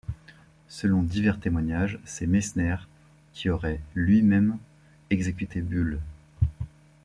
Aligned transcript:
Selon 0.67 1.03
divers 1.03 1.39
témoignages, 1.39 1.99
c'est 2.05 2.25
Meissner 2.25 2.75
qui 3.33 3.51
aurait 3.51 3.79
lui-même 3.93 4.57
exécuté 5.11 5.61
Bulle. 5.61 5.99